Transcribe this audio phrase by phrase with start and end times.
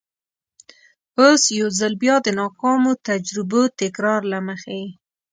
[1.19, 4.81] اوس یو ځل بیا د ناکامو تجربو تکرار له مخې.